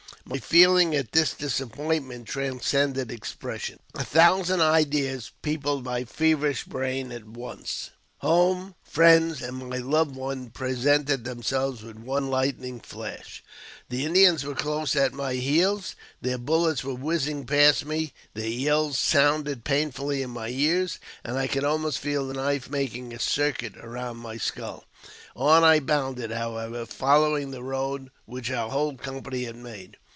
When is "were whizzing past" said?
16.83-17.83